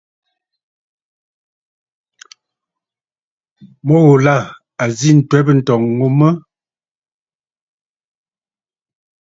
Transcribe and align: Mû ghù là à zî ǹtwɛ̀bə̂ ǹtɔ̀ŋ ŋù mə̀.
Mû 3.85 3.97
ghù 4.05 4.15
là 4.25 4.37
à 4.83 4.85
zî 4.97 5.09
ǹtwɛ̀bə̂ 5.19 5.53
ǹtɔ̀ŋ 5.59 5.81
ŋù 5.97 6.07
mə̀. 6.19 6.31